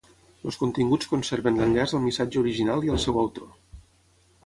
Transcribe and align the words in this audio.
Els 0.51 0.55
continguts 0.61 1.09
conserven 1.11 1.61
l'enllaç 1.63 1.95
al 1.99 2.03
missatge 2.09 2.43
original 2.45 2.85
i 2.89 2.93
al 2.97 3.01
seu 3.09 3.25
autor. 3.27 3.57